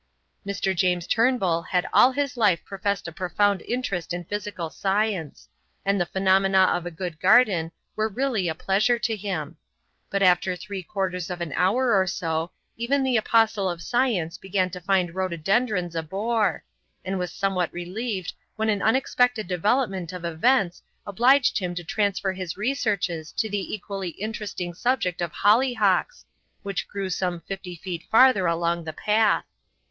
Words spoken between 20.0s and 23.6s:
of events obliged him to transfer his researches to